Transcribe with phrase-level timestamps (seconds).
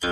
[0.00, 0.08] 早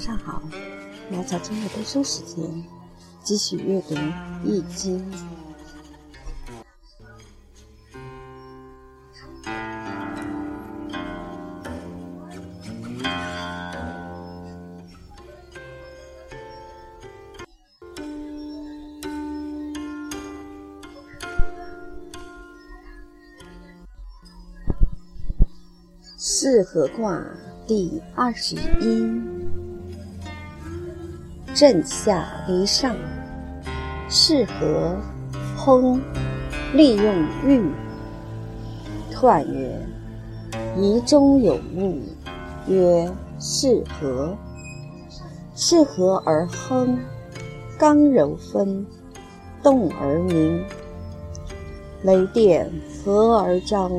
[0.00, 0.42] 上好，
[1.12, 2.64] 来早今日读书时间，
[3.22, 3.94] 继续阅读
[4.44, 4.98] 《易经》。
[26.72, 27.22] 合卦
[27.66, 29.20] 第二十一，
[31.54, 32.96] 震下离上，
[34.08, 34.96] 适合
[35.54, 36.00] 亨，
[36.72, 37.62] 利用玉。
[39.14, 39.86] 彖曰：
[40.78, 42.00] 宜中有物，
[42.66, 43.06] 曰
[43.38, 44.34] 适合。
[45.54, 46.98] 适合而亨，
[47.78, 48.86] 刚柔分，
[49.62, 50.64] 动而明。
[52.02, 52.72] 雷电
[53.04, 53.92] 合而张。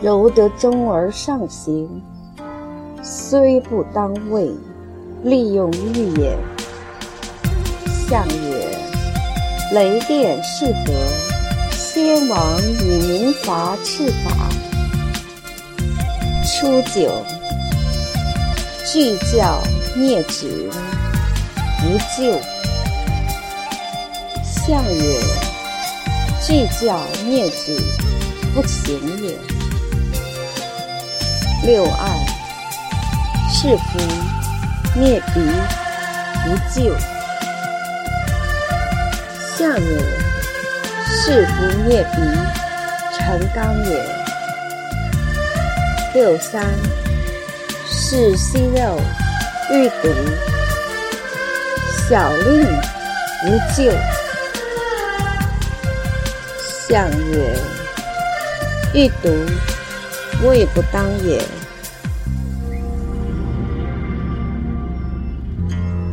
[0.00, 2.00] 柔得中而上行，
[3.02, 4.48] 虽不当位，
[5.24, 6.38] 利用欲也。
[8.08, 8.78] 象曰：
[9.74, 10.92] 雷电是何？
[11.72, 14.48] 先王以民伐赤法。
[16.44, 17.10] 初九，
[18.86, 19.60] 惧教
[19.96, 20.70] 灭职，
[21.80, 22.38] 不咎。
[24.44, 25.20] 象曰：
[26.46, 27.76] 惧教灭职，
[28.54, 29.17] 不行。
[31.64, 32.08] 六二，
[33.50, 33.98] 是福
[34.94, 35.40] 灭鼻，
[36.44, 36.96] 不救。
[39.56, 39.98] 象曰：
[41.04, 41.52] 是福
[41.84, 42.16] 灭鼻，
[43.18, 43.90] 成刚也。
[46.14, 46.64] 六三，
[47.90, 49.00] 是息肉，
[49.70, 50.08] 欲毒，
[52.08, 52.66] 小令
[53.44, 53.92] 无救。
[56.88, 57.58] 象曰：
[58.94, 59.28] 欲毒。
[60.44, 61.42] 未不当也。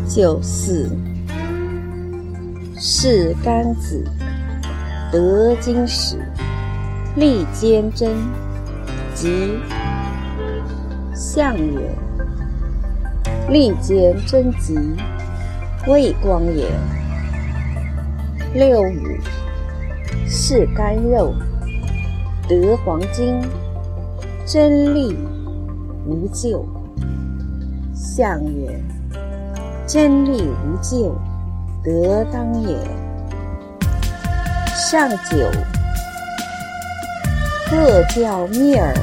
[0.07, 0.89] 九四，
[2.75, 4.03] 是干子，
[5.11, 6.17] 得金使，
[7.15, 8.09] 利坚贞，
[9.13, 9.59] 吉。
[11.13, 11.95] 象曰：
[13.49, 14.75] 利坚贞吉，
[15.85, 16.65] 未光也。
[18.55, 18.95] 六五，
[20.27, 21.35] 是干肉，
[22.47, 23.39] 得黄金。
[24.45, 25.17] 真利
[26.05, 26.63] 无咎。
[27.95, 28.79] 象曰：
[29.87, 31.19] 真利无咎，
[31.83, 32.77] 得当也。
[34.75, 35.49] 上九，
[37.71, 38.93] 各教灭耳，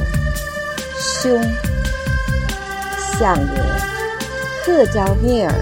[0.96, 1.42] 凶。
[3.18, 3.62] 象曰：
[4.64, 5.54] 各教灭耳，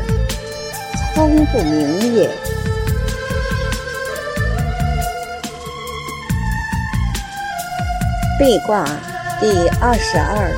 [1.14, 2.28] 聪不明也。
[8.38, 8.84] 壁卦。
[9.40, 10.54] 第二十二，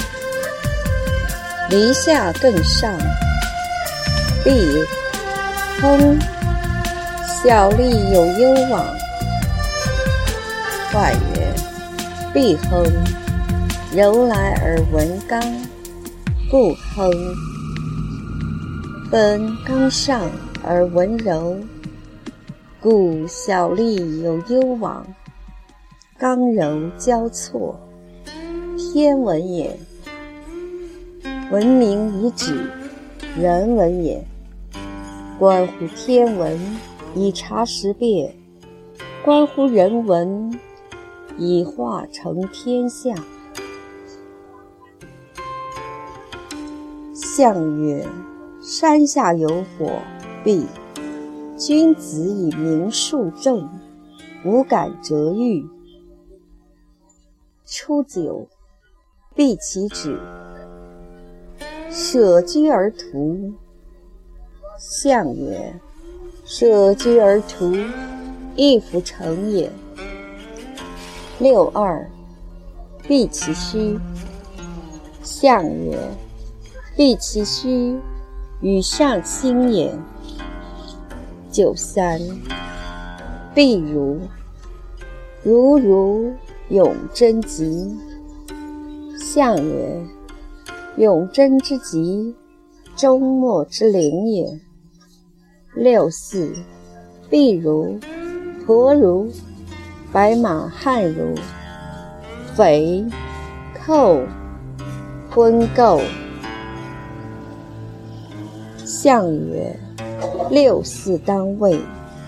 [1.70, 2.98] 离下更上，
[4.42, 4.84] 必
[5.80, 6.18] 亨，
[7.44, 8.84] 小利有攸往。
[10.90, 11.54] 彖曰：
[12.34, 12.84] 必亨，
[13.94, 15.40] 柔来而文刚，
[16.50, 17.08] 故亨。
[19.12, 20.28] 本刚上
[20.64, 21.56] 而文柔，
[22.80, 25.06] 故小利有攸往，
[26.18, 27.78] 刚柔交错。
[28.92, 29.74] 天文也，
[31.50, 32.70] 文明以止
[33.34, 34.22] 人文也。
[35.38, 36.60] 关乎天文，
[37.14, 38.30] 以察时变；
[39.24, 40.60] 关乎人文，
[41.38, 43.14] 以化成天下。
[47.14, 48.06] 象曰：
[48.60, 49.90] 山下有火，
[50.44, 50.66] 必。
[51.56, 53.66] 君子以明数正，
[54.44, 55.66] 无敢折欲。
[57.64, 58.46] 初九。
[59.34, 60.20] 必其止，
[61.90, 63.54] 舍居而图。
[64.78, 65.74] 象曰：
[66.44, 67.74] 舍居而图，
[68.56, 69.70] 亦弗成也。
[71.38, 72.06] 六二，
[73.08, 73.98] 必其虚。
[75.22, 75.98] 象曰：
[76.94, 77.98] 必其虚，
[78.60, 79.94] 与上兴也。
[81.50, 82.20] 九三，
[83.54, 84.20] 必如。
[85.42, 86.34] 如如，
[86.68, 87.96] 永贞吉。
[89.34, 90.06] 象曰：
[90.98, 92.36] 永贞之吉，
[92.94, 94.60] 周末之灵也。
[95.74, 96.52] 六四，
[97.30, 97.98] 必如，
[98.66, 99.32] 驼如，
[100.12, 101.34] 白马汉如，
[102.54, 103.06] 匪
[103.74, 104.20] 寇
[105.30, 105.98] 昏垢。
[108.84, 109.74] 象曰：
[110.50, 111.80] 六四当位，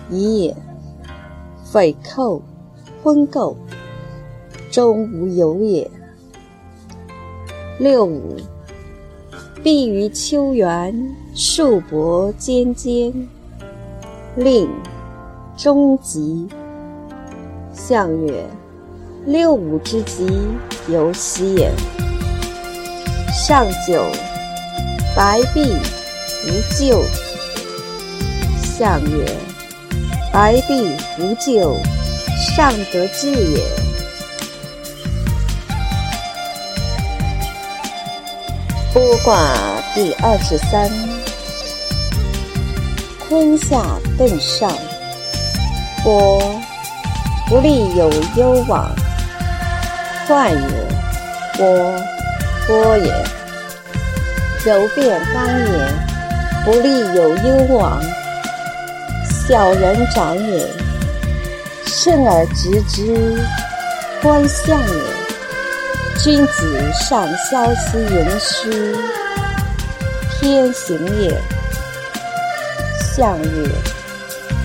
[0.09, 0.57] 已也。
[1.71, 2.41] 匪寇
[3.03, 3.55] 昏垢，
[4.71, 5.87] 终无有也。
[7.77, 8.37] 六五，
[9.61, 13.11] 必于秋园，树柏尖尖。
[14.37, 14.69] 令
[15.57, 16.47] 终极。
[17.73, 18.45] 象曰：
[19.25, 20.25] 六五之吉，
[20.87, 21.69] 由喜也。
[23.33, 24.01] 上九，
[25.13, 25.73] 白璧
[26.47, 27.03] 无咎。
[28.61, 29.25] 象曰：
[30.31, 31.75] 白璧无咎，
[32.55, 33.84] 上得志也。
[38.95, 39.51] 剥卦
[39.93, 40.89] 第二十三。
[43.27, 43.75] 坤下
[44.17, 44.71] 艮上，
[46.01, 46.41] 剥，
[47.49, 48.89] 不利有攸往。
[50.25, 50.87] 彖曰：
[51.57, 52.01] 剥，
[52.69, 53.11] 剥也。
[54.63, 55.85] 柔变刚也，
[56.63, 58.01] 不利有攸往。
[59.45, 60.65] 小人长也，
[61.85, 63.43] 慎而直之，
[64.21, 65.14] 观象也。
[66.25, 68.95] 君子上消息盈虚，
[70.31, 71.39] 天行也。
[72.99, 73.69] 象曰：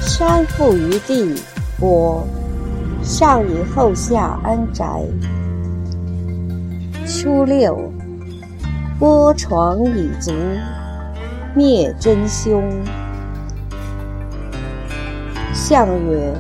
[0.00, 1.38] 山覆于地，
[1.78, 2.22] 剥，
[3.02, 5.02] 上以后下安宅。
[7.06, 7.92] 初六，
[8.98, 10.32] 剥床以足，
[11.54, 12.64] 灭真凶。
[15.52, 16.32] 象曰：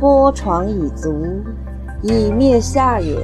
[0.00, 1.42] 剥床以足，
[2.00, 3.18] 以灭下也。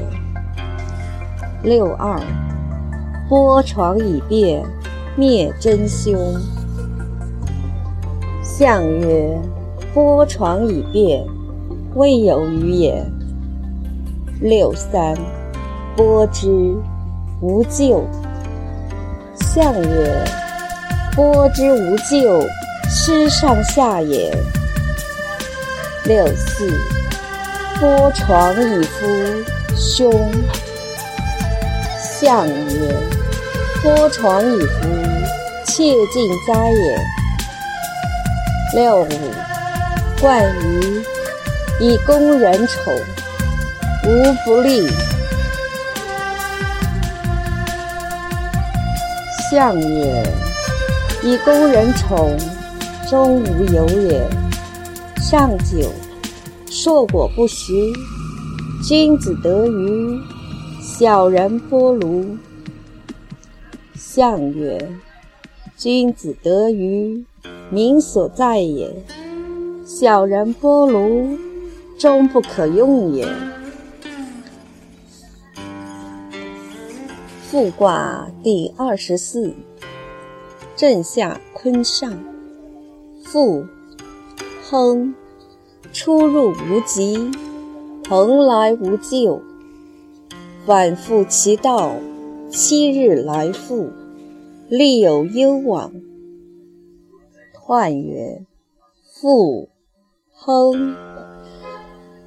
[1.65, 2.21] 六二，
[3.27, 4.63] 剥床以变，
[5.17, 6.15] 灭真凶。
[8.43, 9.41] 象曰：
[9.95, 11.27] 剥床以变，
[11.95, 13.03] 未有余也。
[14.43, 15.17] 六三，
[15.97, 16.51] 剥之
[17.41, 18.05] 无咎。
[19.35, 20.23] 象曰：
[21.17, 22.47] 剥之无咎，
[22.91, 24.31] 失上下也。
[26.05, 26.71] 六四，
[27.81, 29.07] 剥床以夫，
[29.75, 30.13] 凶。
[32.25, 32.97] 象曰：
[33.83, 34.89] 剥床以夫，
[35.67, 36.99] 切近哉也。
[38.73, 39.09] 六五，
[40.19, 41.03] 冠于
[41.79, 42.91] 以攻人丑，
[44.07, 44.89] 无不利。
[49.51, 50.23] 象曰：
[51.23, 52.35] 以攻人丑，
[53.11, 54.27] 终无有也。
[55.21, 55.93] 上九，
[56.71, 57.75] 硕果不食，
[58.83, 60.19] 君子得鱼，
[60.97, 62.39] 小人剥庐。
[63.97, 64.93] 象曰：
[65.77, 67.25] 君子得于。
[67.69, 68.95] 民所在也，
[69.85, 71.37] 小人剥庐，
[71.99, 73.27] 终不可用也。
[77.43, 79.53] 复卦第二十四，
[80.77, 82.17] 震下坤上，
[83.25, 83.67] 复，
[84.63, 85.13] 亨，
[85.93, 87.33] 出入无极，
[88.05, 89.43] 蓬莱无咎，
[90.67, 91.93] 反复其道，
[92.49, 93.91] 七日来复，
[94.71, 95.93] 利有攸往。
[97.53, 98.41] 彖曰：
[99.21, 99.69] 复，
[100.33, 100.97] 亨，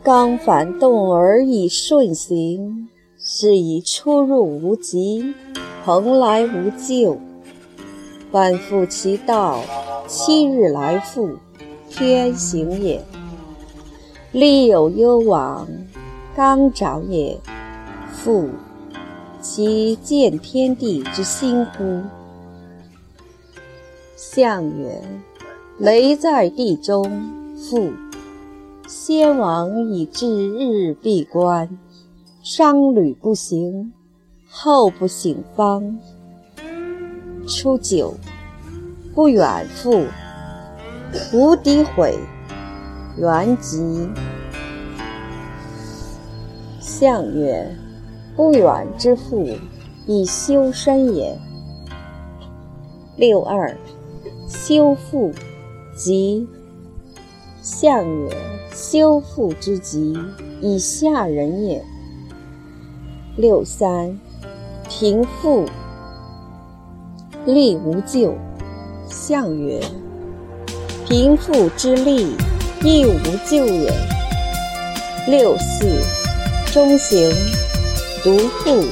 [0.04, 2.88] 刚反动而以顺行，
[3.18, 5.33] 是以出入无极，
[5.83, 7.18] 蓬莱无咎。
[8.31, 9.63] 反复其道，
[10.06, 11.38] 七日来复，
[11.90, 13.04] 天行也。
[14.31, 15.68] 利有攸往，
[16.35, 17.35] 刚长也。
[18.28, 18.50] 复，
[19.40, 22.02] 其见天地之心乎？
[24.18, 25.02] 象曰：
[25.80, 27.10] 雷在地中，
[27.56, 27.90] 复。
[28.86, 31.69] 先王以至日闭关，
[32.44, 33.94] 商旅不行，
[34.50, 35.98] 后不省方。
[37.48, 38.14] 初九，
[39.16, 40.04] 不远复，
[41.31, 42.19] 无诋毁，
[43.18, 44.10] 元吉。
[46.81, 47.74] 象曰：
[48.37, 49.49] 不远之复，
[50.06, 51.35] 以修身也。
[53.15, 53.75] 六二。
[54.47, 55.33] 修复，
[55.95, 56.47] 吉。
[57.63, 58.29] 象曰：
[58.71, 60.15] 修复之吉，
[60.61, 61.83] 以下人也。
[63.35, 64.19] 六三，
[64.87, 65.65] 平复，
[67.44, 68.35] 利无咎。
[69.09, 69.81] 象曰：
[71.07, 72.35] 平复之利，
[72.83, 73.91] 亦无咎也。
[75.27, 75.87] 六四，
[76.71, 77.29] 中行，
[78.28, 78.86] 独复。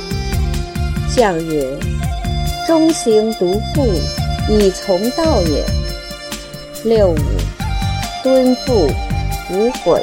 [1.10, 1.68] 象曰：
[2.66, 3.86] 中行独复。
[4.48, 5.62] 以从道也。
[6.86, 7.18] 六五，
[8.24, 8.90] 敦复
[9.52, 10.02] 无悔。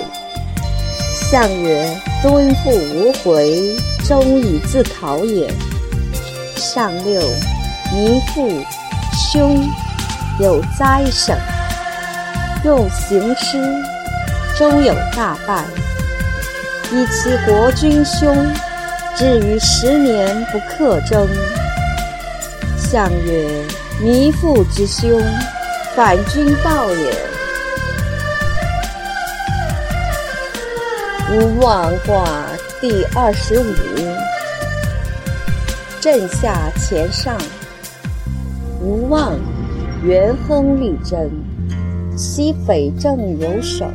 [1.31, 3.75] 象曰：敦复无悔，
[4.07, 5.51] 终以自考也。
[6.55, 7.23] 上六，
[7.91, 8.63] 弥复，
[9.33, 9.67] 凶，
[10.41, 11.35] 有灾省。
[12.67, 13.83] 用行师，
[14.59, 15.65] 终有大败。
[16.91, 18.37] 以其国君凶，
[19.15, 21.29] 至于十年不克征。
[22.77, 23.65] 相曰：
[24.01, 25.21] 弥父之兄，
[25.95, 27.15] 反君道也。
[31.31, 32.47] 无妄卦
[32.81, 33.73] 第二十五，
[36.01, 37.37] 震下乾上。
[38.81, 39.39] 无妄，
[40.03, 41.31] 元亨利贞，
[42.17, 43.87] 其匪正有守，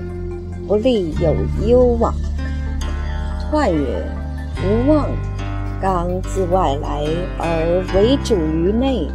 [0.68, 1.36] 不利有
[1.68, 2.14] 攸往。
[3.52, 4.04] 彖曰：
[4.64, 5.08] 无妄，
[5.80, 7.06] 刚自外来
[7.38, 9.08] 而为主于内，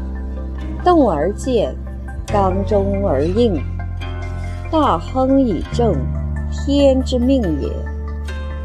[0.85, 1.75] 动而见，
[2.27, 3.61] 刚中而应。
[4.71, 5.97] 大亨以正，
[6.51, 7.69] 天之命也。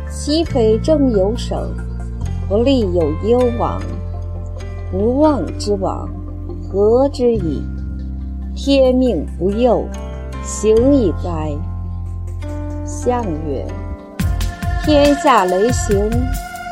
[0.09, 1.73] 其匪正有省，
[2.47, 3.81] 不利有攸往。
[4.93, 6.07] 无妄之往，
[6.69, 7.61] 何之矣？
[8.55, 9.85] 天命不佑，
[10.43, 11.51] 行以哉！
[12.85, 13.65] 象曰：
[14.83, 16.09] 天下雷行，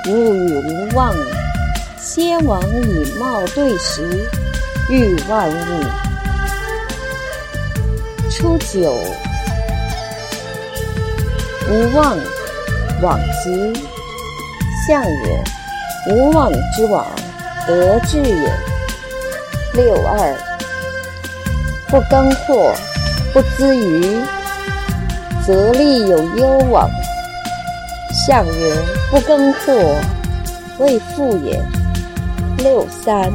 [0.08, 1.14] 物与无妄。
[2.00, 4.30] 先王以貌对时，
[4.90, 5.84] 欲万物。
[8.30, 8.94] 初九，
[11.70, 12.18] 无妄。
[13.02, 13.74] 往吉，
[14.88, 15.44] 象曰：
[16.10, 17.06] 无妄之往，
[17.68, 18.52] 得志也。
[19.74, 20.34] 六二，
[21.90, 22.74] 不耕获，
[23.34, 24.22] 不资于，
[25.46, 26.90] 则利有攸往。
[28.26, 28.76] 象曰：
[29.12, 29.72] 不耕获，
[30.80, 31.64] 未富也。
[32.58, 33.32] 六三，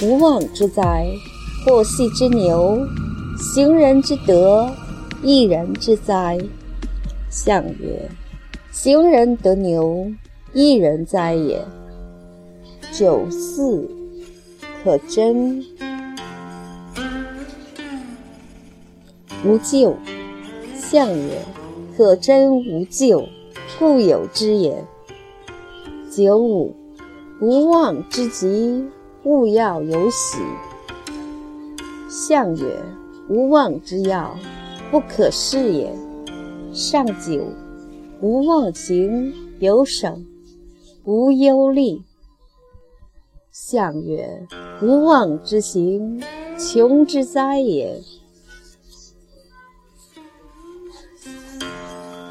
[0.00, 1.06] 无妄之灾，
[1.66, 2.88] 祸系之牛，
[3.36, 4.74] 行人之德，
[5.22, 6.38] 一人之灾。
[7.28, 8.08] 象曰。
[8.70, 10.10] 行人得牛，
[10.54, 11.62] 一人哉也。
[12.92, 13.86] 九四，
[14.82, 15.62] 可贞，
[19.44, 19.94] 无咎。
[20.74, 21.42] 象曰：
[21.94, 23.28] 可贞无咎，
[23.82, 24.84] 故有之也。
[26.08, 26.72] 九五，
[27.40, 28.88] 无妄之极，
[29.24, 30.38] 勿要有喜。
[32.08, 32.80] 象曰：
[33.28, 34.36] 无妄之要，
[34.92, 35.92] 不可恃也。
[36.72, 37.44] 上九。
[38.20, 40.24] 无妄情有省，
[41.02, 42.00] 无忧虑。
[43.50, 44.46] 象曰：
[44.80, 46.22] 无妄之行，
[46.56, 48.00] 穷之灾也。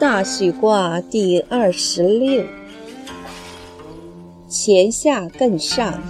[0.02, 2.44] 大序卦第二十六，
[4.50, 6.02] 乾下艮上。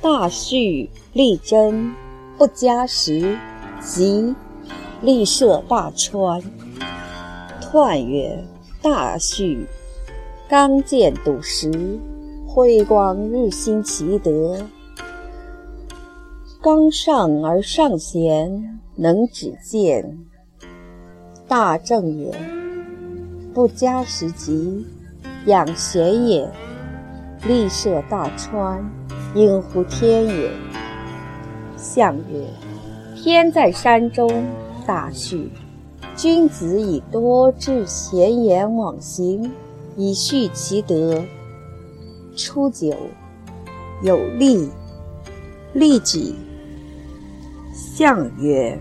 [0.00, 1.94] 大序利贞，
[2.36, 3.38] 不加时，
[3.80, 4.34] 吉，
[5.00, 6.42] 利涉大川。
[7.70, 8.44] 彖曰：
[8.82, 9.68] 大序，
[10.48, 12.00] 刚健笃实，
[12.48, 14.66] 辉光日新，其德。
[16.60, 20.18] 刚上而上贤，能止见。
[21.52, 22.34] 大正也，
[23.52, 24.86] 不加时吉，
[25.44, 26.50] 养贤也。
[27.46, 28.82] 利涉大川，
[29.34, 30.50] 应乎天也。
[31.76, 32.46] 象曰：
[33.14, 34.46] 天在山中，
[34.86, 35.50] 大序。
[36.16, 39.52] 君子以多致贤言往行，
[39.94, 41.22] 以续其德。
[42.34, 42.96] 初九，
[44.02, 44.70] 有利，
[45.74, 46.34] 利己。
[47.74, 48.78] 象曰：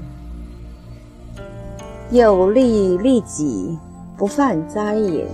[2.11, 3.79] 有利利己，
[4.17, 5.25] 不犯灾也。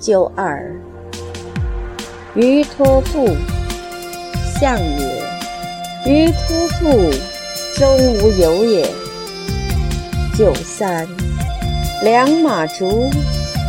[0.00, 0.74] 九二，
[2.34, 3.28] 于托付。
[4.58, 5.22] 象曰：
[6.04, 7.10] 于托付，
[7.76, 8.90] 终无有也。
[10.36, 11.06] 九三，
[12.02, 13.08] 良马逐，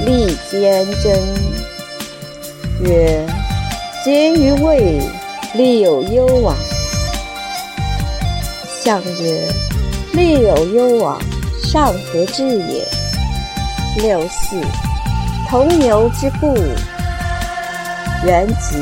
[0.03, 1.15] 利坚贞。
[2.81, 3.23] 曰：
[4.03, 4.99] 坚于位，
[5.53, 6.55] 利有攸往。
[8.81, 9.47] 象曰：
[10.13, 11.19] 利有攸往，
[11.73, 12.87] 上何至也？
[13.97, 14.61] 六四，
[15.49, 16.55] 同牛之故，
[18.23, 18.75] 元吉。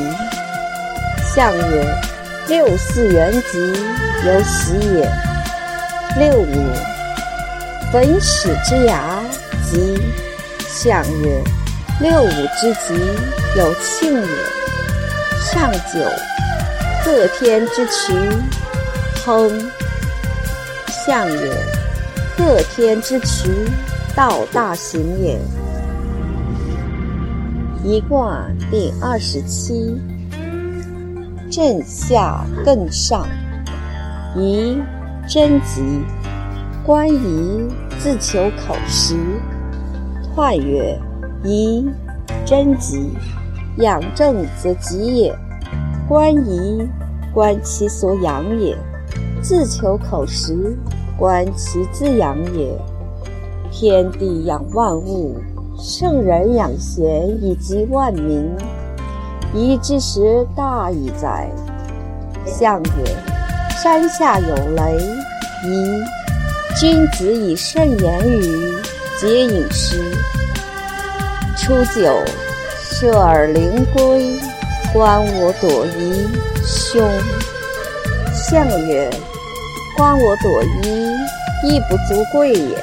[1.34, 1.98] 象曰：
[2.48, 3.58] 六四元吉，
[4.26, 5.10] 有喜也。
[6.18, 6.54] 六五。
[7.90, 9.22] 本始之牙，
[9.70, 9.98] 吉。
[10.68, 11.42] 象曰：
[11.98, 12.28] 六五
[12.60, 12.94] 之吉，
[13.56, 14.28] 有庆也。
[15.40, 15.98] 上九，
[17.02, 18.12] 克天之渠，
[19.24, 19.48] 亨。
[21.06, 21.50] 象曰：
[22.34, 23.50] 克天之渠，
[24.16, 25.38] 道大行也。
[27.84, 30.00] 一卦第二十七，
[31.50, 33.26] 震下艮上，
[34.34, 34.78] 宜
[35.28, 35.82] 贞吉。
[36.84, 39.14] 关仪自求口实。
[40.34, 40.98] 彖曰：
[41.44, 41.86] 宜，
[42.46, 43.10] 贞吉，
[43.76, 45.38] 养正则吉也。
[46.08, 46.88] 关仪，
[47.34, 48.74] 观其所养也；
[49.42, 50.76] 自求口实，
[51.18, 52.72] 观其自养也。
[53.70, 55.36] 天地养万物，
[55.78, 58.50] 圣人养贤以及万民。
[59.54, 61.50] 宜之时大矣哉！
[62.46, 63.16] 象曰：
[63.82, 64.98] 山下有雷。
[65.64, 66.02] 宜
[66.78, 68.74] 君子以慎言语，
[69.18, 70.02] 节饮食。
[71.56, 72.18] 初九，
[72.80, 74.36] 射而灵龟，
[74.92, 76.26] 观我朵颐，
[76.64, 77.08] 兄。
[78.32, 79.10] 象曰：
[79.96, 81.16] 观我朵颐，
[81.64, 82.76] 亦不足贵也。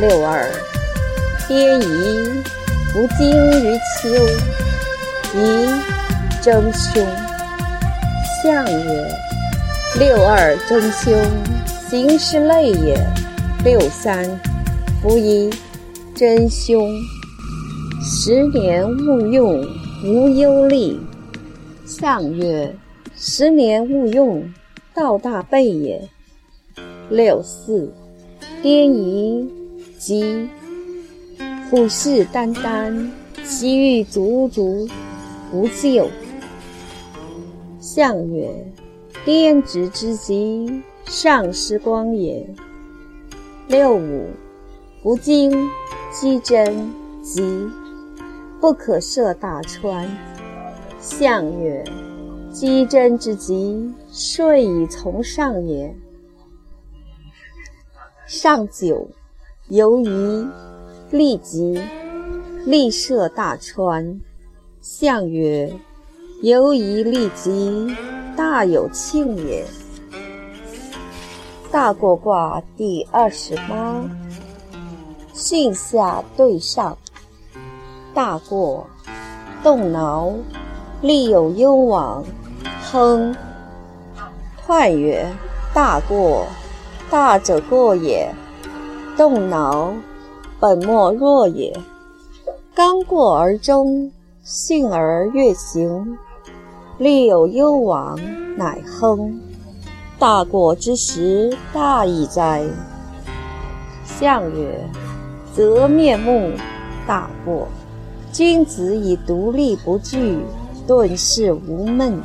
[0.00, 0.50] 六二，
[1.46, 2.42] 颠夷，
[2.92, 3.30] 不惊
[3.62, 4.08] 于丘。
[5.34, 5.68] 宜
[6.42, 7.06] 征凶。
[8.42, 9.08] 象曰。
[9.98, 11.14] 六二争凶，
[11.88, 12.98] 行事累也。
[13.64, 14.28] 六三，
[15.02, 15.50] 夫一
[16.14, 16.90] 真凶。
[18.02, 19.66] 十年勿用，
[20.04, 20.98] 无忧虑。
[21.86, 22.74] 象曰：
[23.16, 24.42] 十年勿用，
[24.96, 26.08] 道大备也。
[27.10, 27.92] 六四，
[28.62, 29.46] 颠夷，
[29.98, 30.48] 吉。
[31.70, 33.10] 虎视眈眈，
[33.44, 34.88] 其欲足足，
[35.50, 36.08] 不救。
[37.78, 38.50] 象曰。
[39.24, 42.48] 颠直之极，上失光也。
[43.66, 44.28] 六五，
[45.02, 45.68] 不惊，
[46.12, 46.90] 击真，
[47.22, 47.42] 吉，
[48.60, 50.08] 不可涉大川。
[51.00, 51.84] 象曰：
[52.56, 55.94] 击真之极，顺以从上也。
[58.26, 59.10] 上九，
[59.68, 60.48] 由于
[61.10, 61.78] 利吉，
[62.64, 64.22] 利涉大川。
[64.80, 65.70] 象曰：
[66.40, 67.94] 由于利吉。
[68.34, 69.66] 大有庆也。
[71.70, 74.02] 大过卦第二十八，
[75.34, 76.96] 巽下兑上。
[78.14, 78.86] 大过，
[79.62, 80.32] 动挠，
[81.02, 82.24] 利有攸往，
[82.96, 83.36] 亨。
[84.66, 85.30] 彖曰：
[85.74, 86.46] 大过，
[87.10, 88.26] 大者过也。
[89.18, 89.92] 动挠，
[90.58, 91.78] 本末弱也。
[92.74, 94.10] 刚过而终，
[94.42, 96.16] 信而越行。
[96.96, 98.18] 利有攸往，
[98.56, 99.38] 乃亨。
[100.18, 102.64] 大过之时，大矣哉！
[104.06, 104.88] 象曰：
[105.54, 106.50] 则面目
[107.06, 107.68] 大过。
[108.32, 110.38] 君子以独立不惧，
[110.86, 112.18] 顿世无闷。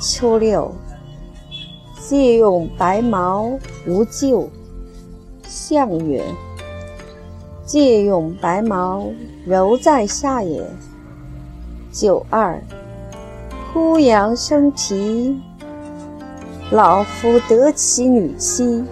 [0.00, 0.74] 初六，
[2.00, 4.48] 借用白毛，无咎。
[5.46, 6.22] 象曰：
[7.64, 9.06] 借用白毛，
[9.46, 10.62] 柔在下也。
[11.92, 12.60] 九二。
[13.72, 15.40] 枯杨生啼，
[16.70, 18.84] 老夫得其女妻，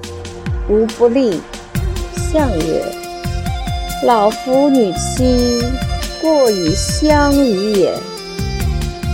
[0.69, 1.41] 无不利。
[2.15, 2.85] 象曰：
[4.05, 5.63] 老夫女妻，
[6.21, 7.95] 过以相与也。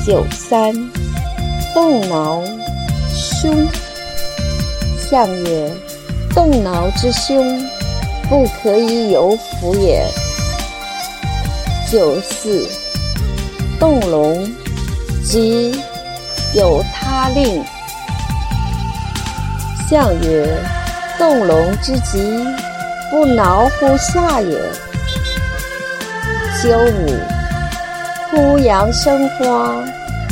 [0.07, 0.73] 九三，
[1.75, 2.43] 动挠，
[3.15, 3.67] 凶。
[5.11, 5.71] 象曰：
[6.35, 7.67] 动挠之凶，
[8.29, 10.05] 不可以有福也。
[11.91, 12.67] 九四，
[13.79, 14.49] 动龙。
[15.25, 15.79] 即
[16.55, 17.63] 有他令。
[19.91, 20.59] 象曰：
[21.19, 22.47] 动龙之极，
[23.11, 24.59] 不挠乎下也。
[26.63, 27.15] 九五，
[28.31, 29.85] 枯杨生花，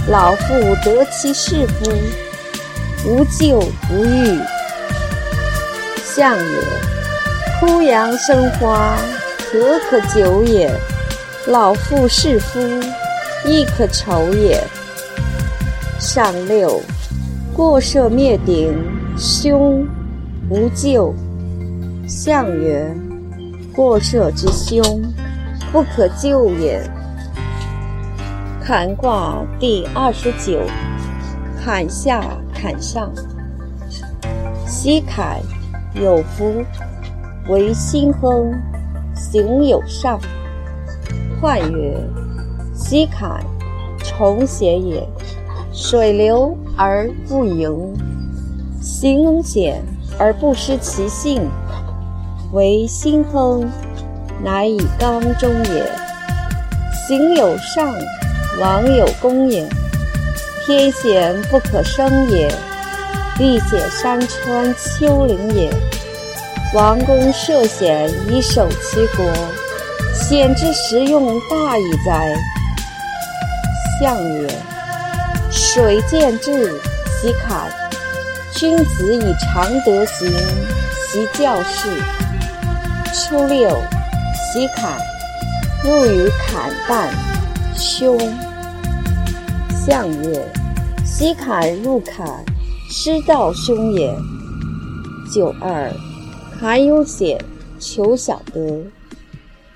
[0.08, 1.90] 老妇得其士夫，
[3.04, 4.38] 无咎不欲。
[6.04, 6.62] 象曰：
[7.58, 8.96] 枯杨生花，
[9.50, 10.70] 何可久也？
[11.48, 12.60] 老妇士夫，
[13.44, 14.62] 亦可愁也。
[15.98, 16.80] 上六，
[17.52, 18.72] 过涉灭顶，
[19.18, 19.84] 凶，
[20.48, 21.12] 无咎。
[22.06, 22.88] 象曰：
[23.74, 25.02] 过涉之凶，
[25.72, 26.80] 不可救也。
[28.66, 30.60] 坎卦第二十九，
[31.62, 32.20] 坎下
[32.52, 33.12] 坎上。
[34.66, 35.40] 西坎
[35.94, 36.64] 有福，
[37.48, 38.52] 为心亨，
[39.14, 40.18] 行有上。
[41.40, 41.96] 彖曰：
[42.74, 43.40] 西坎，
[44.00, 45.08] 重险也。
[45.72, 47.94] 水流而不盈，
[48.80, 49.80] 行险
[50.18, 51.48] 而不失其性，
[52.52, 53.64] 为心亨，
[54.42, 55.88] 乃以刚中也。
[57.06, 57.94] 行有上，
[58.58, 59.66] 王有功也。
[60.64, 62.48] 天险不可生也，
[63.36, 65.70] 地险山川丘陵也。
[66.74, 69.24] 王公涉险以守其国，
[70.14, 72.34] 险之时用大矣哉！
[74.00, 74.48] 象曰。
[75.50, 76.80] 水见至，
[77.20, 77.70] 其坎。
[78.52, 80.28] 君子以常德行，
[81.06, 81.88] 其教事。
[83.12, 83.80] 初六，
[84.52, 84.98] 其坎，
[85.84, 87.08] 入于坎旦，
[87.78, 88.18] 凶。
[89.86, 90.44] 象曰：
[91.04, 92.44] 西坎入坎，
[92.90, 94.12] 失道凶也。
[95.32, 95.92] 九二，
[96.58, 97.38] 坎有险，
[97.78, 98.84] 求小得。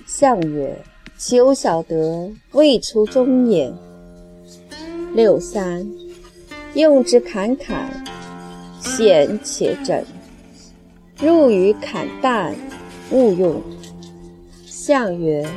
[0.07, 0.77] 象曰：
[1.16, 3.73] 求小得，未出中也。
[5.14, 5.88] 六三，
[6.75, 7.88] 用之侃侃，
[8.81, 10.05] 险且整。
[11.20, 12.53] 入于坎淡，
[13.12, 13.62] 勿用。
[14.66, 15.49] 象曰：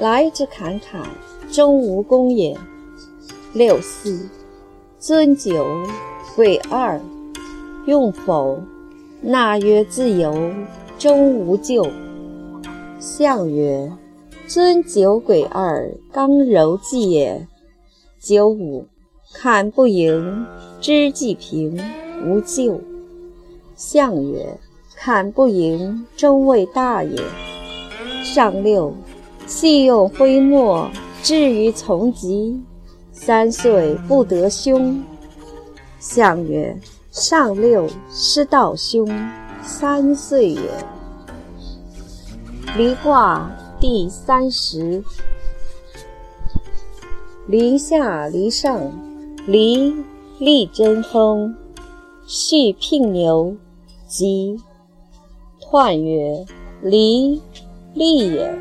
[0.00, 1.00] 来之侃侃，
[1.48, 2.58] 终无功也。
[3.54, 4.28] 六四，
[4.98, 5.66] 尊酒，
[6.36, 7.00] 贵二，
[7.86, 8.60] 用否？
[9.22, 10.52] 纳曰自由，
[10.98, 11.90] 终无咎。
[13.00, 13.90] 象曰：
[14.46, 17.48] 尊酒鬼二，刚柔计也。
[18.20, 18.86] 九五，
[19.32, 20.46] 砍不盈，
[20.80, 21.80] 知既平，
[22.26, 22.78] 无咎。
[23.74, 24.58] 象曰：
[24.94, 27.18] 砍不盈，终未大也。
[28.22, 28.92] 上六，
[29.46, 30.90] 细用灰墨，
[31.22, 32.60] 至于从疾，
[33.20, 35.02] 三岁不得凶。
[35.98, 36.78] 象曰：
[37.10, 39.06] 上六，失道凶，
[39.60, 40.60] 三岁也。
[42.76, 43.50] 离卦
[43.80, 45.02] 第三十。
[47.48, 48.92] 离下离上，
[49.46, 49.92] 离
[50.38, 51.56] 利贞风，
[52.24, 53.56] 续聘牛，
[54.06, 54.56] 吉。
[55.60, 56.46] 彖曰：
[56.82, 57.42] 离，
[57.94, 58.56] 利也。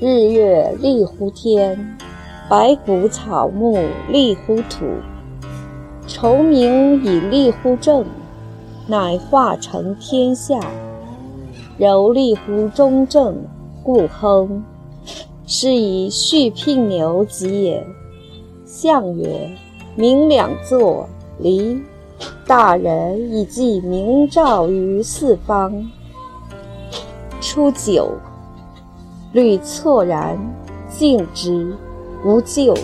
[0.00, 1.96] 日月丽乎天，
[2.48, 3.78] 白骨草木
[4.10, 4.84] 立乎土。
[6.06, 8.04] 虫鸣以利乎政，
[8.86, 10.60] 乃化成天下。
[11.78, 13.36] 柔立乎中正，
[13.82, 14.62] 故亨。
[15.46, 17.86] 是以续聘牛吉也。
[18.66, 19.50] 象曰：
[19.96, 21.80] 明两作，离。
[22.46, 25.90] 大人以继明照于四方。
[27.40, 28.12] 初九，
[29.32, 30.38] 履错然，
[30.88, 31.74] 敬之，
[32.24, 32.74] 无咎。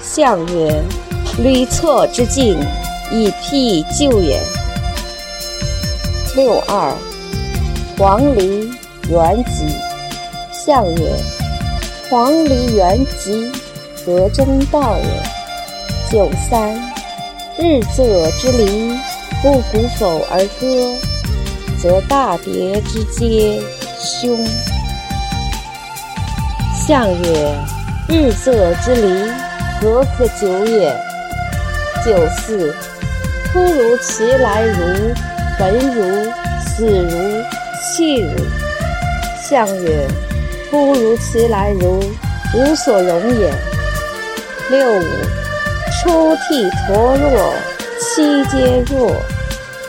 [0.00, 0.82] 象曰：
[1.38, 2.56] 履错之敬，
[3.10, 4.40] 以辟咎也。
[6.36, 6.94] 六二，
[7.98, 8.70] 黄鹂
[9.08, 9.66] 元吉。
[10.52, 11.12] 象曰。
[12.08, 13.50] 黄鹂元吉，
[14.06, 15.22] 得中道也。
[16.08, 16.72] 九三，
[17.58, 18.96] 日昃之离，
[19.42, 20.94] 不鼓否而歌，
[21.82, 23.60] 则大蝶之嗟
[23.98, 24.38] 凶。
[26.86, 27.58] 象曰：
[28.08, 29.30] 日色之离，
[29.80, 30.96] 何可久也？
[32.04, 32.72] 九四，
[33.52, 35.12] 突如其来如，
[35.58, 36.30] 焚如，
[36.64, 37.42] 死如，
[37.82, 38.28] 弃如。
[39.42, 40.06] 象曰。
[40.70, 42.00] 突如其来如，
[42.54, 43.52] 无所容也。
[44.70, 45.04] 六五，
[45.92, 47.54] 出涕陀若，
[48.00, 49.12] 七皆若，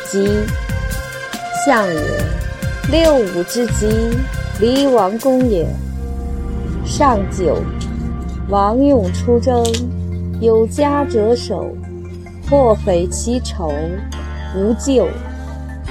[0.09, 0.43] 吉。
[1.65, 2.01] 象曰：
[2.89, 4.09] 六五之吉，
[4.59, 5.67] 离王宫也。
[6.85, 7.57] 上九，
[8.49, 9.61] 王用出征，
[10.39, 11.67] 有家者守，
[12.47, 13.73] 破匪其仇，
[14.55, 15.05] 无咎。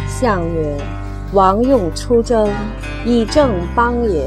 [0.08, 0.74] 象曰：
[1.34, 2.48] 王用出征，
[3.04, 4.26] 以正邦也。